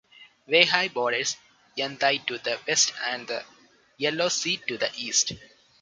Weihai 0.49 0.89
borders 0.91 1.35
Yantai 1.77 2.25
to 2.25 2.39
the 2.39 2.59
west 2.67 2.91
and 3.05 3.27
the 3.27 3.45
Yellow 3.99 4.29
Sea 4.29 4.57
to 4.65 4.75
the 4.75 4.89
east. 4.97 5.33